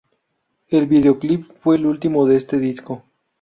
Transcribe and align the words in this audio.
El 0.69 0.87
videoclip 0.87 1.45
fue 1.61 1.75
el 1.75 1.85
último 1.85 2.25
de 2.25 2.35
este 2.37 2.57
disco. 2.57 3.03